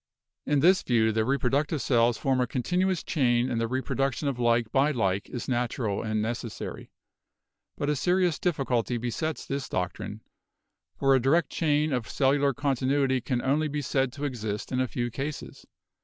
[0.47, 4.71] In this view the reproductive cells form a continuous chain and the reproduction of like
[4.71, 6.89] by like is natural and necessary.
[7.77, 10.21] But a serious difficulty besets this doctrine,
[10.97, 14.87] for a direct chain of cellular continuity can only be said to exist in a
[14.87, 15.67] few cases.